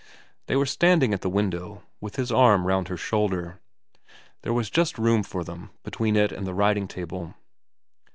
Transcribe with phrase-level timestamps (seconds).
[0.47, 3.59] They were standing at the window, with his arm round her shoulder.
[4.41, 7.35] There was just room for them between it and the writing table.